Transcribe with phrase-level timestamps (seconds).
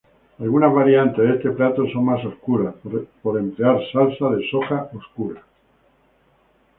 [0.39, 2.73] Algunas variantes de este plato son más oscuras,
[3.21, 5.43] por emplear salsa de soja oscura.